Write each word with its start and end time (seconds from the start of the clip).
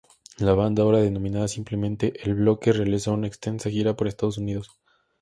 La 0.39 0.53
banda, 0.55 0.81
ahora 0.81 0.97
denominada 0.99 1.47
simplemente 1.47 2.13
"El 2.27 2.33
Bloque", 2.33 2.73
realizó 2.73 3.13
una 3.13 3.27
extensa 3.27 3.69
gira 3.69 3.95
por 3.95 4.07
Estados 4.07 4.39
Unidos. 4.39 4.71